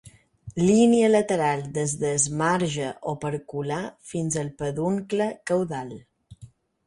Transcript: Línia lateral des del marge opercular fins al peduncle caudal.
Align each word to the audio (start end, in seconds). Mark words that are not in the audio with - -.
Línia 0.59 1.09
lateral 1.09 1.59
des 1.75 1.91
del 2.03 2.23
marge 2.39 2.87
opercular 3.13 3.79
fins 4.13 4.39
al 4.45 4.49
peduncle 4.63 5.29
caudal. 5.51 5.93